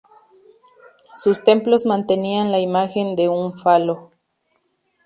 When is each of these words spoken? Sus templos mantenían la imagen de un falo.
Sus 1.15 1.43
templos 1.43 1.85
mantenían 1.85 2.49
la 2.51 2.59
imagen 2.59 3.15
de 3.15 3.29
un 3.29 3.55
falo. 3.59 4.09